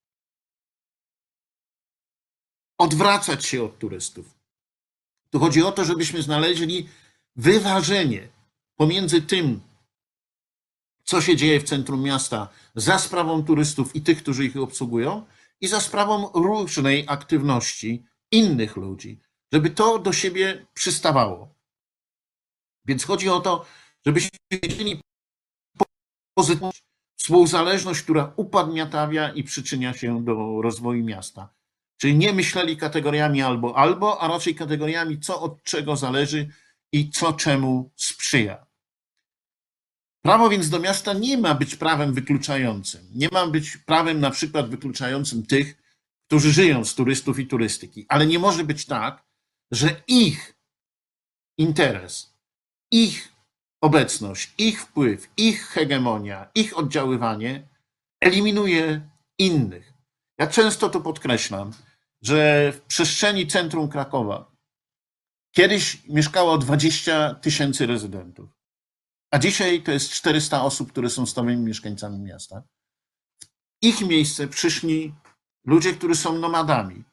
[2.78, 4.38] odwracać się od turystów.
[5.30, 6.88] Tu chodzi o to, żebyśmy znaleźli
[7.36, 8.28] wyważenie
[8.76, 9.60] pomiędzy tym,
[11.08, 15.26] co się dzieje w centrum miasta za sprawą turystów i tych, którzy ich obsługują,
[15.60, 19.20] i za sprawą różnej aktywności innych ludzi,
[19.52, 21.54] żeby to do siebie przystawało.
[22.84, 23.66] Więc chodzi o to,
[24.06, 25.00] żebyśmy wiedzieli
[26.34, 26.70] pozytywną
[27.16, 31.54] współzależność, która upadmiatawia i przyczynia się do rozwoju miasta.
[31.96, 36.48] Czyli nie myśleli kategoriami albo albo, a raczej kategoriami co od czego zależy
[36.92, 38.67] i co czemu sprzyja.
[40.22, 43.08] Prawo więc do miasta nie ma być prawem wykluczającym.
[43.14, 45.82] Nie ma być prawem na przykład wykluczającym tych,
[46.26, 49.24] którzy żyją z turystów i turystyki, ale nie może być tak,
[49.70, 50.54] że ich
[51.58, 52.34] interes,
[52.92, 53.32] ich
[53.80, 57.68] obecność, ich wpływ, ich hegemonia, ich oddziaływanie
[58.20, 59.92] eliminuje innych.
[60.38, 61.72] Ja często to podkreślam,
[62.22, 64.52] że w przestrzeni centrum Krakowa
[65.52, 68.50] kiedyś mieszkało 20 tysięcy rezydentów,
[69.30, 72.62] a dzisiaj to jest 400 osób, które są stałymi mieszkańcami miasta.
[73.82, 75.14] W ich miejsce przyszli
[75.64, 77.04] ludzie, którzy są nomadami,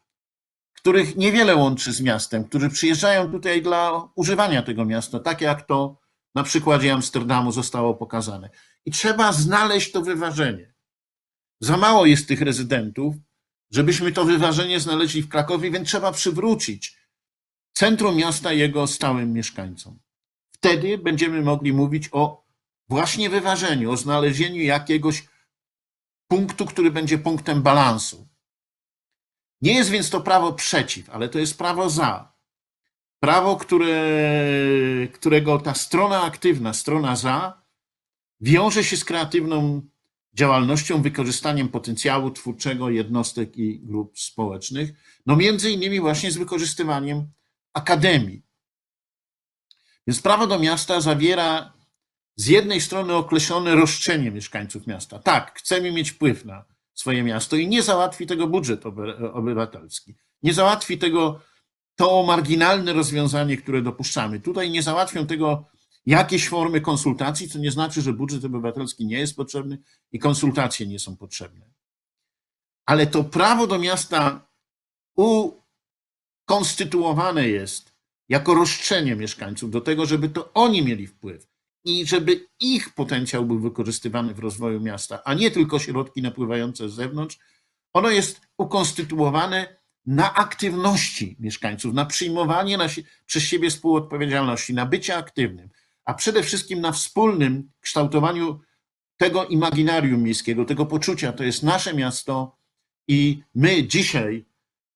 [0.75, 5.99] których niewiele łączy z miastem, którzy przyjeżdżają tutaj dla używania tego miasta, tak jak to
[6.35, 8.49] na przykładzie Amsterdamu zostało pokazane.
[8.85, 10.73] I trzeba znaleźć to wyważenie.
[11.61, 13.15] Za mało jest tych rezydentów,
[13.71, 16.97] żebyśmy to wyważenie znaleźli w Krakowie, więc trzeba przywrócić
[17.73, 19.99] centrum miasta jego stałym mieszkańcom.
[20.65, 22.45] Wtedy będziemy mogli mówić o
[22.89, 25.27] właśnie wyważeniu, o znalezieniu jakiegoś
[26.27, 28.27] punktu, który będzie punktem balansu.
[29.61, 32.33] Nie jest więc to prawo przeciw, ale to jest prawo za.
[33.19, 34.17] Prawo, które,
[35.13, 37.61] którego ta strona aktywna, strona za,
[38.41, 39.81] wiąże się z kreatywną
[40.33, 44.89] działalnością, wykorzystaniem potencjału twórczego jednostek i grup społecznych,
[45.25, 47.31] no między innymi właśnie z wykorzystywaniem
[47.73, 48.45] akademii.
[50.07, 51.73] Więc prawo do miasta zawiera
[52.35, 55.19] z jednej strony określone roszczenie mieszkańców miasta.
[55.19, 60.15] Tak, chcemy mieć wpływ na swoje miasto i nie załatwi tego budżet oby- obywatelski.
[60.43, 61.39] Nie załatwi tego
[61.95, 64.39] to marginalne rozwiązanie, które dopuszczamy.
[64.39, 65.65] Tutaj nie załatwią tego
[66.05, 69.77] jakieś formy konsultacji, co nie znaczy, że budżet obywatelski nie jest potrzebny
[70.11, 71.65] i konsultacje nie są potrzebne.
[72.85, 74.47] Ale to prawo do miasta
[76.47, 77.94] ukonstytuowane jest
[78.29, 81.47] jako roszczenie mieszkańców do tego, żeby to oni mieli wpływ
[81.85, 86.93] i żeby ich potencjał był wykorzystywany w rozwoju miasta, a nie tylko środki napływające z
[86.93, 87.39] zewnątrz.
[87.93, 92.87] Ono jest ukonstytuowane na aktywności mieszkańców, na przyjmowanie na,
[93.25, 95.69] przez siebie współodpowiedzialności, na bycie aktywnym,
[96.05, 98.59] a przede wszystkim na wspólnym kształtowaniu
[99.17, 102.57] tego imaginarium miejskiego, tego poczucia, to jest nasze miasto
[103.07, 104.45] i my dzisiaj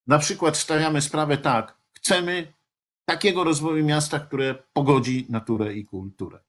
[0.08, 2.54] na przykład stawiamy sprawę tak, chcemy
[3.10, 6.40] takiego rozwoju miasta, które pogodzi naturę i kulturę.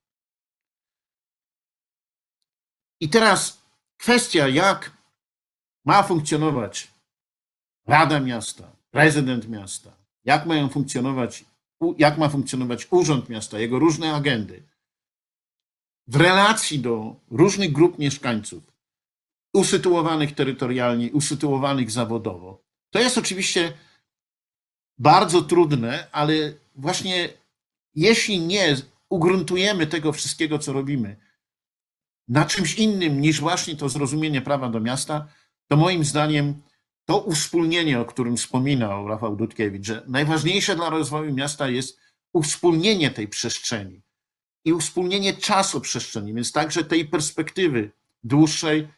[3.01, 3.63] I teraz
[3.97, 4.97] kwestia, jak
[5.85, 6.89] ma funkcjonować
[7.87, 9.91] Rada Miasta, prezydent miasta,
[10.25, 11.45] jak mają funkcjonować,
[11.99, 14.63] jak ma funkcjonować Urząd Miasta, jego różne agendy
[16.07, 18.63] w relacji do różnych grup mieszkańców,
[19.55, 22.65] usytuowanych terytorialnie, usytuowanych zawodowo.
[22.91, 23.73] To jest oczywiście
[25.01, 26.33] bardzo trudne, ale
[26.77, 27.29] właśnie
[27.95, 28.77] jeśli nie
[29.09, 31.17] ugruntujemy tego wszystkiego, co robimy,
[32.29, 35.29] na czymś innym niż właśnie to zrozumienie prawa do miasta,
[35.69, 36.63] to moim zdaniem
[37.05, 41.99] to uwspólnienie, o którym wspominał Rafał Dudkiewicz, że najważniejsze dla rozwoju miasta jest
[42.33, 44.03] uwspólnienie tej przestrzeni
[44.65, 47.91] i uwspólnienie czasu przestrzeni, więc także tej perspektywy
[48.25, 48.89] dłuższej,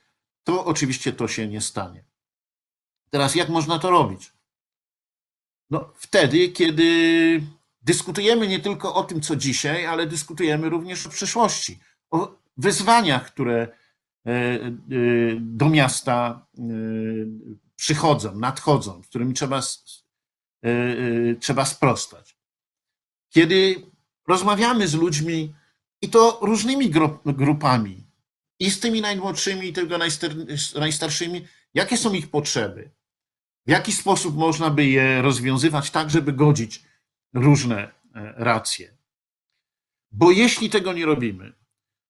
[0.44, 2.04] to oczywiście to się nie stanie.
[3.10, 4.32] Teraz jak można to robić?
[5.72, 6.86] No, wtedy, kiedy
[7.82, 11.78] dyskutujemy nie tylko o tym, co dzisiaj, ale dyskutujemy również o przyszłości,
[12.10, 13.68] o wyzwaniach, które
[14.26, 14.70] e, e,
[15.40, 16.62] do miasta e,
[17.76, 19.60] przychodzą, nadchodzą, z którymi trzeba,
[21.40, 22.36] trzeba sprostać.
[23.30, 23.86] Kiedy
[24.28, 25.54] rozmawiamy z ludźmi
[26.02, 26.90] i to różnymi
[27.24, 28.06] grupami,
[28.58, 32.90] i z tymi najmłodszymi, i tego najstar- najstarszymi, jakie są ich potrzeby,
[33.66, 36.84] w jaki sposób można by je rozwiązywać tak, żeby godzić
[37.34, 37.92] różne e,
[38.36, 38.96] racje.
[40.12, 41.52] Bo jeśli tego nie robimy,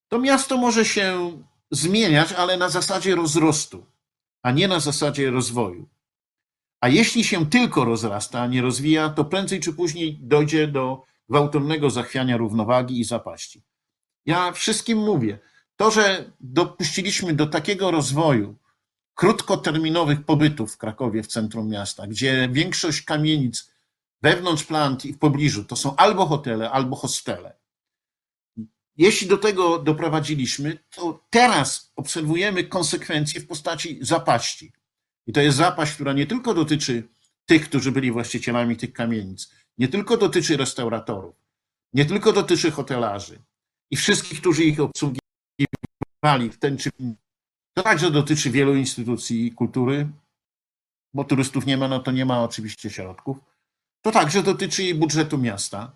[0.08, 1.38] to miasto może się
[1.70, 3.86] zmieniać, ale na zasadzie rozrostu,
[4.42, 5.88] a nie na zasadzie rozwoju.
[6.80, 11.90] A jeśli się tylko rozrasta, a nie rozwija, to prędzej czy później dojdzie do gwałtownego
[11.90, 13.62] zachwiania równowagi i zapaści.
[14.26, 15.38] Ja wszystkim mówię,
[15.76, 18.56] to, że dopuściliśmy do takiego rozwoju
[19.14, 23.72] krótkoterminowych pobytów w Krakowie, w centrum miasta, gdzie większość kamienic
[24.22, 27.58] wewnątrz plant i w pobliżu to są albo hotele, albo hostele.
[28.96, 34.72] jeśli do tego doprowadziliśmy, to teraz obserwujemy konsekwencje w postaci zapaści.
[35.26, 37.08] I to jest zapaść, która nie tylko dotyczy
[37.46, 41.34] tych, którzy byli właścicielami tych kamienic, nie tylko dotyczy restauratorów,
[41.92, 43.38] nie tylko dotyczy hotelarzy
[43.90, 47.21] i wszystkich, którzy ich obsługiwali w ten czy inny.
[47.74, 50.08] To także dotyczy wielu instytucji kultury,
[51.14, 53.38] bo turystów nie ma, no to nie ma oczywiście środków.
[54.02, 55.92] To także dotyczy i budżetu miasta.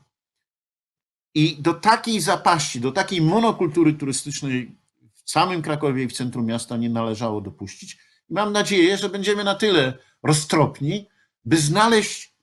[1.34, 4.76] I do takiej zapaści, do takiej monokultury turystycznej
[5.12, 7.98] w samym Krakowie i w centrum miasta nie należało dopuścić.
[8.30, 11.08] Mam nadzieję, że będziemy na tyle roztropni,
[11.44, 12.34] by znaleźć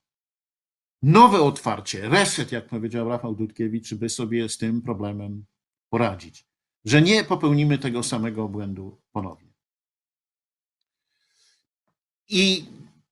[1.02, 5.46] nowe otwarcie, reset, jak powiedział Rafał Dudkiewicz, by sobie z tym problemem
[5.90, 6.46] poradzić.
[6.86, 9.54] Że nie popełnimy tego samego błędu ponownie.
[12.30, 12.66] I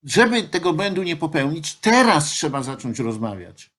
[0.04, 3.72] żeby tego błędu nie popełnić, teraz trzeba zacząć rozmawiać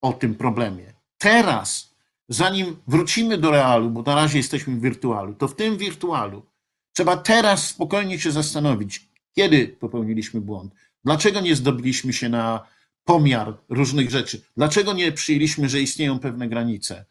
[0.00, 0.92] o tym problemie.
[1.18, 1.94] Teraz,
[2.28, 6.46] zanim wrócimy do realu, bo na razie jesteśmy w wirtualu, to w tym wirtualu
[6.92, 10.74] trzeba teraz spokojnie się zastanowić, kiedy popełniliśmy błąd,
[11.04, 12.66] dlaczego nie zdobyliśmy się na
[13.04, 17.04] pomiar różnych rzeczy, dlaczego nie przyjęliśmy, że istnieją pewne granice,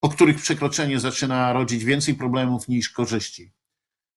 [0.00, 3.52] po których przekroczenie zaczyna rodzić więcej problemów niż korzyści.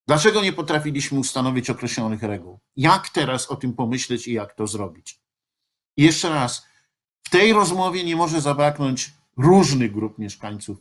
[0.08, 2.60] Dlaczego nie potrafiliśmy ustanowić określonych reguł?
[2.76, 5.20] Jak teraz o tym pomyśleć i jak to zrobić?
[5.98, 6.66] I jeszcze raz,
[7.24, 10.78] w tej rozmowie nie może zabraknąć różnych grup mieszkańców.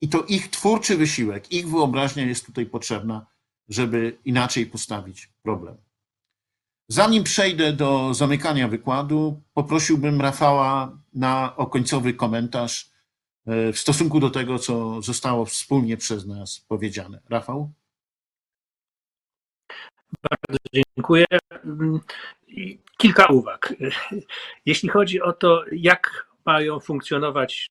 [0.00, 3.26] I to ich twórczy wysiłek, ich wyobraźnia jest tutaj potrzebna,
[3.68, 5.76] żeby inaczej postawić problem.
[6.88, 12.90] Zanim przejdę do zamykania wykładu, poprosiłbym Rafała na o końcowy komentarz
[13.46, 17.20] e, w stosunku do tego, co zostało wspólnie przez nas powiedziane.
[17.28, 17.72] Rafał?
[20.30, 21.26] Bardzo dziękuję.
[22.48, 23.74] I Kilka uwag.
[24.66, 27.70] Jeśli chodzi o to, jak mają funkcjonować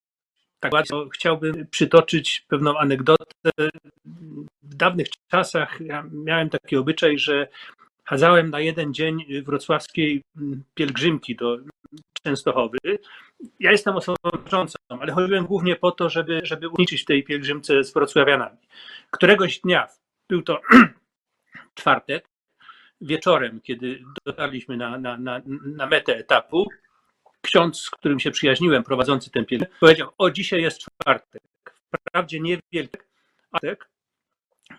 [0.59, 3.51] tak bardzo, chciałbym przytoczyć pewną anegdotę.
[4.63, 7.47] W dawnych czasach ja miałem taki obyczaj, że
[8.03, 10.21] chadzałem na jeden dzień wrocławskiej
[10.73, 11.57] pielgrzymki do
[12.23, 12.77] Częstochowy.
[13.59, 17.83] Ja jestem osobą wierzącą, ale chodziłem głównie po to, żeby, żeby uczestniczyć w tej pielgrzymce
[17.83, 18.57] z wrocławianami.
[19.11, 19.87] Któregoś dnia,
[20.29, 20.61] był to
[21.79, 22.29] czwartek,
[23.01, 26.67] wieczorem, kiedy dotarliśmy na, na, na, na metę etapu,
[27.41, 31.41] ksiądz, z którym się przyjaźniłem, prowadzący ten pielgrzym, powiedział, o dzisiaj jest czwartek.
[31.95, 32.97] Wprawdzie nie wielki
[33.47, 33.89] czwartek,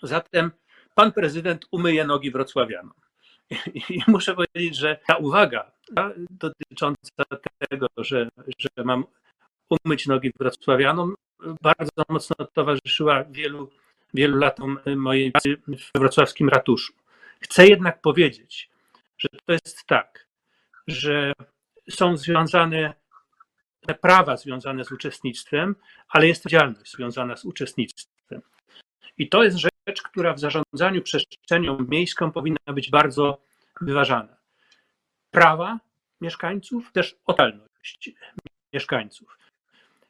[0.03, 0.51] zatem
[0.95, 2.93] pan prezydent umyje nogi wrocławianom.
[3.91, 5.73] I muszę powiedzieć, że ta uwaga
[6.31, 7.25] dotycząca
[7.69, 9.05] tego, że, że mam
[9.85, 11.15] umyć nogi wrocławianom,
[11.63, 13.71] bardzo mocno towarzyszyła wielu,
[14.15, 16.93] wielu latom mojej pracy w wrocławskim ratuszu.
[17.41, 18.71] Chcę jednak powiedzieć,
[19.19, 20.27] że to jest tak,
[20.87, 21.33] że
[21.91, 22.95] są związane
[23.81, 25.77] te prawa związane z uczestnictwem,
[26.09, 28.43] ale jest działalność związana z uczestnictwem.
[29.19, 33.43] I to jest rzecz, która w zarządzaniu przestrzenią miejską powinna być bardzo
[33.81, 34.37] wyważana.
[35.31, 35.81] Prawa
[36.21, 38.11] mieszkańców, też otalność
[38.73, 39.39] mieszkańców.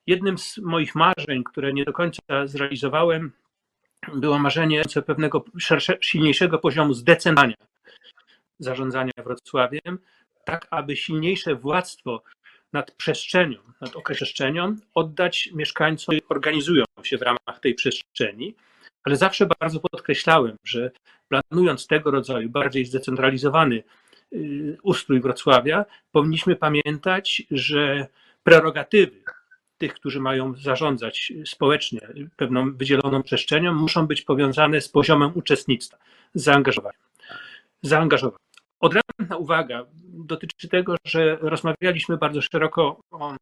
[0.06, 3.32] Jednym z moich marzeń, które nie do końca zrealizowałem,
[4.14, 7.70] było marzenie pewnego szersze, silniejszego poziomu zdecentralizowania
[8.60, 9.98] zarządzania Wrocławiem,
[10.44, 12.22] tak aby silniejsze władztwo
[12.72, 18.54] nad przestrzenią, nad przestrzenią oddać mieszkańcom, organizują się w ramach tej przestrzeni,
[19.04, 20.90] ale zawsze bardzo podkreślałem, że
[21.28, 23.82] planując tego rodzaju bardziej zdecentralizowany
[24.32, 28.06] y, ustrój Wrocławia, powinniśmy pamiętać, że
[28.42, 29.22] prerogatywy
[29.80, 32.00] tych, którzy mają zarządzać społecznie
[32.36, 35.98] pewną wydzieloną przestrzenią, muszą być powiązane z poziomem uczestnictwa,
[36.34, 37.00] z zaangażowaniem.
[37.82, 38.40] zaangażowaniem.
[38.80, 43.34] Odrębna uwaga dotyczy tego, że rozmawialiśmy bardzo szeroko o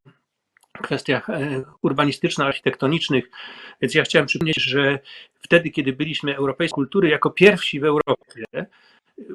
[0.83, 3.31] kwestiach e, urbanistyczno-architektonicznych,
[3.81, 4.99] więc ja chciałem przypomnieć, że
[5.41, 8.45] wtedy, kiedy byliśmy Europejskiej Kultury jako pierwsi w Europie,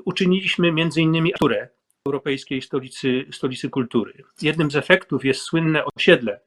[0.05, 1.69] uczyniliśmy między innymi architekturę
[2.07, 4.23] Europejskiej Stolicy, Stolicy Kultury.
[4.41, 6.39] Jednym z efektów jest słynne osiedle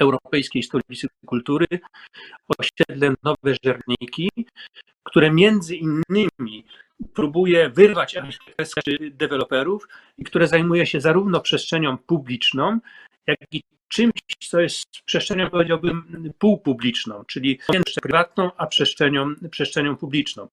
[0.00, 1.66] Europejskiej Stolicy Kultury,
[2.58, 4.30] osiedle Nowe Żerniki,
[5.02, 6.64] które między innymi
[7.14, 8.16] próbuje wyrwać
[9.10, 12.78] deweloperów i które zajmuje się zarówno przestrzenią publiczną,
[13.26, 14.12] jak i czymś,
[14.48, 20.48] co jest przestrzenią, powiedziałbym, półpubliczną, czyli pomiędzy prywatną a przestrzenią, przestrzenią publiczną.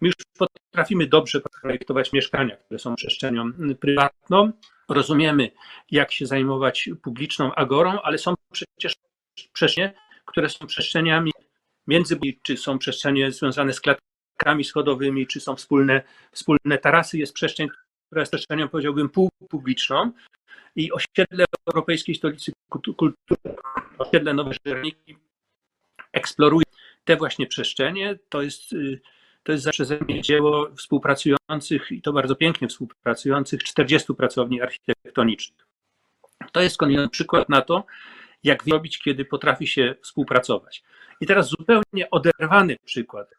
[0.00, 4.52] My już potrafimy dobrze projektować mieszkania, które są przestrzenią prywatną,
[4.88, 5.50] rozumiemy,
[5.90, 8.34] jak się zajmować publiczną agorą, ale są
[8.64, 8.94] przecież
[9.52, 9.94] przestrzenie,
[10.24, 11.32] które są przestrzeniami
[11.86, 16.02] między, czy są przestrzenie związane z klatkami schodowymi, czy są wspólne,
[16.32, 17.18] wspólne tarasy.
[17.18, 17.68] Jest przestrzeń,
[18.06, 20.12] która jest przestrzenią, powiedziałbym, półpubliczną
[20.76, 22.52] i osiedle Europejskiej Stolicy
[22.96, 23.12] Kultury,
[23.98, 25.16] osiedle Nowe Żerniki
[26.12, 26.64] eksploruje
[27.04, 28.18] te właśnie przestrzenie.
[28.28, 29.00] To jest, y,
[29.42, 35.66] to jest przeze mnie dzieło współpracujących, i to bardzo pięknie współpracujących, 40 pracowni architektonicznych.
[36.52, 37.84] To jest skądinąd przykład na to,
[38.44, 40.82] jak robić, kiedy potrafi się współpracować.
[41.20, 43.30] I teraz zupełnie oderwany przykład,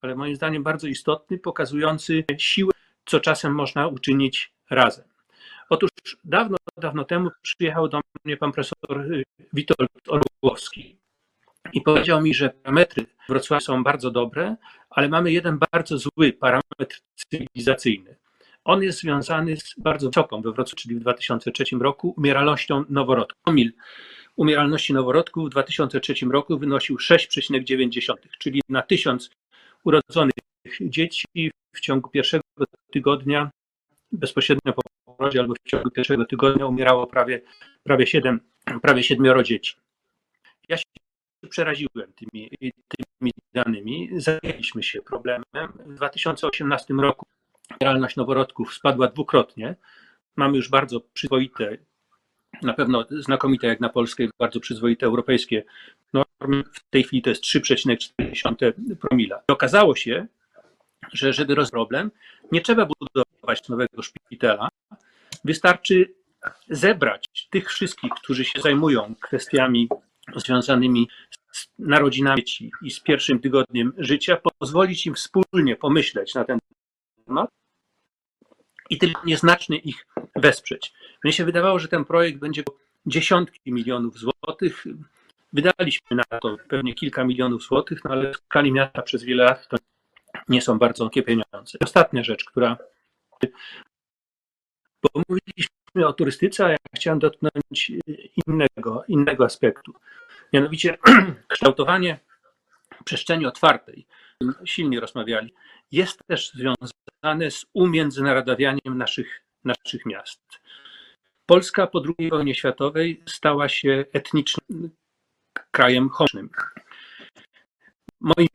[0.00, 2.72] ale moim zdaniem bardzo istotny, pokazujący siłę,
[3.06, 5.04] co czasem można uczynić razem.
[5.68, 5.90] Otóż
[6.24, 9.22] dawno, dawno temu przyjechał do mnie pan profesor y,
[9.52, 10.98] Witold Orłowski
[11.72, 14.56] i powiedział mi, że parametry w Wrocławiu są bardzo dobre,
[14.90, 18.16] ale mamy jeden bardzo zły parametr cywilizacyjny.
[18.64, 23.42] On jest związany z bardzo wysoką we Wrocławiu, czyli w 2003 roku, umieralnością noworodków.
[24.38, 29.30] Umieralności noworodków w 2003 roku wynosił 6,9, czyli na tysiąc
[29.84, 30.32] urodzonych
[30.80, 31.26] dzieci
[31.76, 32.42] w ciągu pierwszego
[32.92, 33.50] tygodnia,
[34.12, 37.40] bezpośrednio po porodzie albo w ciągu pierwszego tygodnia umierało prawie,
[37.82, 38.40] prawie, 7,
[38.82, 39.76] prawie siedmioro dzieci.
[40.68, 40.84] Ja się
[41.50, 42.50] przeraziłem tymi,
[42.88, 44.10] tymi danymi.
[44.16, 45.72] Zajęliśmy się problemem.
[45.86, 47.26] W 2018 roku
[47.80, 49.76] umieralność noworodków spadła dwukrotnie.
[50.36, 51.78] Mamy już bardzo przyzwoite,
[52.62, 55.64] na pewno znakomite jak na Polskę, bardzo przyzwoite europejskie
[56.12, 56.64] normy.
[56.72, 59.42] W tej chwili to jest 3,4 promila.
[59.48, 60.26] Okazało się,
[61.12, 62.10] że żeby rozwiązać problem,
[62.52, 64.68] nie trzeba budować nowego szpitala.
[65.44, 66.14] Wystarczy
[66.68, 69.88] zebrać tych wszystkich, którzy się zajmują kwestiami
[70.36, 71.08] związanymi
[71.52, 76.58] z narodzinami dzieci i z pierwszym tygodniem życia, pozwolić im wspólnie pomyśleć na ten
[77.26, 77.50] temat
[78.90, 80.06] i tylko nieznacznie ich
[80.38, 80.92] wesprzeć.
[81.24, 82.62] Mnie się wydawało, że ten projekt będzie
[83.06, 84.84] dziesiątki milionów złotych.
[85.52, 89.68] Wydaliśmy na to pewnie kilka milionów złotych, no ale w skali miasta przez wiele lat
[89.68, 89.76] to
[90.48, 91.78] nie są bardzo wielkie pieniądze.
[91.84, 92.76] Ostatnia rzecz, która.
[95.02, 97.92] Bo mówiliśmy o turystyce, a ja chciałem dotknąć
[98.46, 99.92] innego, innego aspektu.
[100.52, 100.98] Mianowicie
[101.48, 102.18] kształtowanie
[103.04, 104.06] przestrzeni otwartej,
[104.64, 105.54] silnie rozmawiali,
[105.92, 110.40] jest też związane z umiędzynarodowianiem naszych, naszych miast.
[111.46, 114.90] Polska po II wojnie światowej stała się etnicznym
[115.70, 116.50] krajem homycznym.
[118.20, 118.48] Moim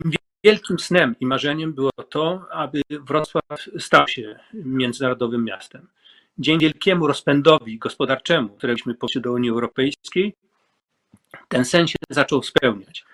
[0.44, 5.88] wielkim snem i marzeniem było to, aby Wrocław stał się międzynarodowym miastem.
[6.38, 10.34] Dzięki wielkiemu rozpędowi gospodarczemu, któreśmy poszli do Unii Europejskiej,
[11.48, 13.06] ten sen się zaczął spełniać.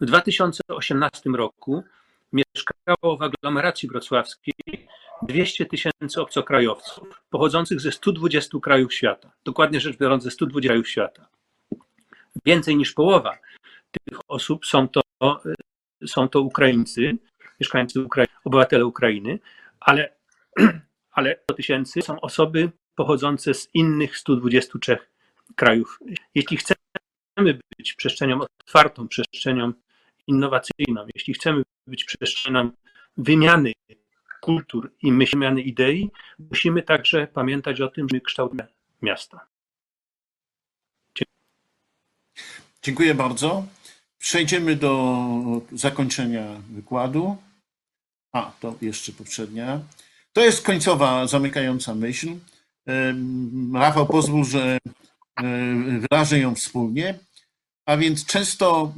[0.00, 1.84] W 2018 roku
[2.32, 4.54] mieszkało w aglomeracji wrocławskiej
[5.22, 9.30] 200 tysięcy obcokrajowców pochodzących ze 120 krajów świata.
[9.44, 11.28] Dokładnie rzecz biorąc, ze 120 krajów świata.
[12.46, 13.38] Więcej niż połowa
[13.90, 15.00] tych osób są to,
[16.06, 17.18] są to Ukraińcy,
[17.60, 19.38] mieszkańcy Ukrainy, obywatele Ukrainy,
[19.80, 20.14] ale,
[21.10, 24.98] ale 100 tysięcy są osoby pochodzące z innych 123
[25.56, 25.98] krajów.
[26.34, 29.72] Jeśli chcemy być przestrzenią otwartą, przestrzenią
[30.26, 32.70] innowacyjną, jeśli chcemy być przestrzenią
[33.16, 33.72] wymiany
[34.40, 38.68] kultur i wymiany idei, musimy także pamiętać o tym, że kształtujemy
[39.02, 39.46] miasta.
[42.82, 43.66] Dziękuję bardzo.
[44.18, 45.24] Przejdziemy do
[45.72, 47.36] zakończenia wykładu.
[48.32, 49.80] A, to jeszcze poprzednia.
[50.32, 52.28] To jest końcowa, zamykająca myśl.
[53.74, 54.78] Rafał, pozwól, że
[56.00, 57.18] wyrażę ją wspólnie.
[57.86, 58.94] A więc często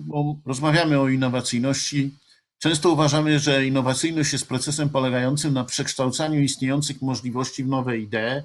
[0.47, 2.11] rozmawiamy o innowacyjności.
[2.63, 8.43] Często uważamy, że innowacyjność jest procesem polegającym na przekształcaniu istniejących możliwości w nowe idee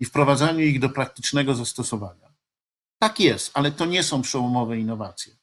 [0.00, 2.34] i wprowadzaniu ich do praktycznego zastosowania.
[2.98, 5.36] Tak jest, ale to nie są przełomowe innowacje.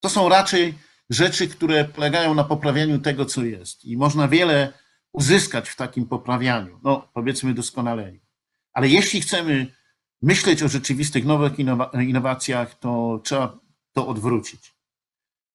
[0.00, 0.74] To są raczej
[1.10, 3.84] rzeczy, które polegają na poprawianiu tego, co jest.
[3.84, 4.72] I można wiele
[5.12, 8.20] uzyskać w takim poprawianiu, no powiedzmy doskonaleniu.
[8.72, 9.66] Ale jeśli chcemy
[10.22, 11.52] myśleć o rzeczywistych nowych
[12.00, 13.58] innowacjach, to trzeba
[13.92, 14.75] to odwrócić.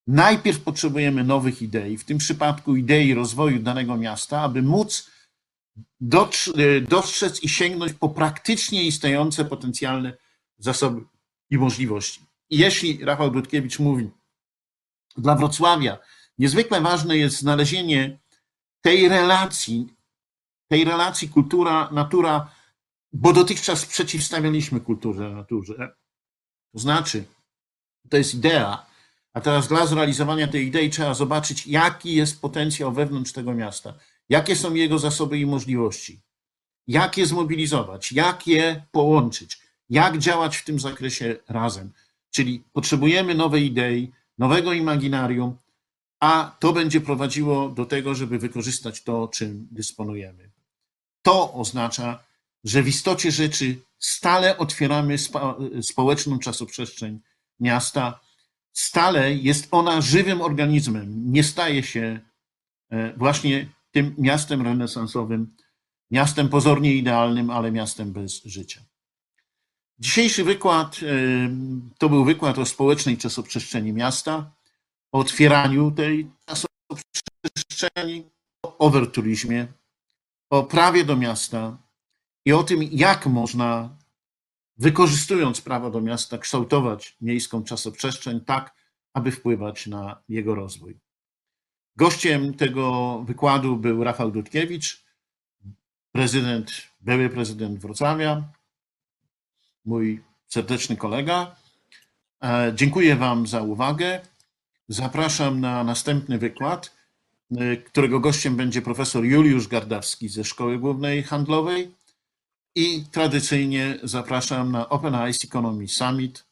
[0.07, 5.11] Najpierw potrzebujemy nowych idei, w tym przypadku idei rozwoju danego miasta, aby móc
[6.89, 10.17] dostrzec i sięgnąć po praktycznie istniejące potencjalne
[10.57, 11.01] zasoby
[11.49, 12.21] i możliwości.
[12.49, 14.09] I jeśli Rafał Dudkiewicz mówi,
[15.17, 15.97] dla Wrocławia
[16.37, 18.19] niezwykle ważne jest znalezienie
[18.81, 19.87] tej relacji,
[20.67, 22.51] tej relacji kultura-natura,
[23.13, 25.95] bo dotychczas przeciwstawialiśmy kulturze naturze.
[26.73, 27.23] To znaczy,
[28.09, 28.85] to jest idea,
[29.33, 33.93] a teraz dla zrealizowania tej idei trzeba zobaczyć, jaki jest potencjał wewnątrz tego miasta,
[34.29, 36.19] jakie są jego zasoby i możliwości,
[36.87, 39.59] jak je zmobilizować, jak je połączyć,
[39.89, 41.91] jak działać w tym zakresie razem.
[42.31, 45.57] Czyli potrzebujemy nowej idei, nowego imaginarium,
[46.19, 50.49] a to będzie prowadziło do tego, żeby wykorzystać to, czym dysponujemy.
[51.21, 52.23] To oznacza,
[52.63, 55.15] że w istocie rzeczy stale otwieramy
[55.81, 57.19] społeczną czasoprzestrzeń
[57.59, 58.19] miasta
[58.73, 62.19] stale jest ona żywym organizmem, nie staje się
[62.89, 65.55] e, właśnie tym miastem renesansowym,
[66.11, 68.81] miastem pozornie idealnym, ale miastem bez życia.
[69.99, 71.05] Dzisiejszy wykład e,
[71.97, 74.51] to był wykład o społecznej czasoprzestrzeni miasta,
[75.11, 78.29] o otwieraniu tej czasoprzestrzeni,
[78.65, 79.67] o overturizmie,
[80.49, 81.77] o prawie do miasta
[82.45, 83.97] i o tym, jak można,
[84.77, 88.75] wykorzystując prawo do miasta, kształtować miejską czasoprzestrzeń tak,
[89.13, 90.99] aby wpływać na jego rozwój.
[91.95, 95.05] Gościem tego wykładu był Rafał Dudkiewicz,
[96.11, 98.43] prezydent, były prezydent Wrocławia,
[99.85, 101.55] mój serdeczny kolega.
[102.43, 104.21] E, Dziękuję Wam za uwagę.
[104.87, 106.95] Zapraszam na następny wykład,
[107.57, 111.91] e, którego gościem będzie profesor Juliusz Gardawski ze Szkoły Głównej Handlowej.
[112.75, 116.45] I tradycyjnie zapraszam na Open Eyes Economy Summit,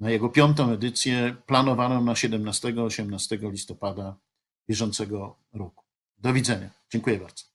[0.00, 4.16] na jego piątą edycję, planowaną na 17-18 listopada
[4.68, 5.84] bieżącego roku.
[6.18, 6.70] Do widzenia.
[6.92, 7.47] Dziękuję bardzo.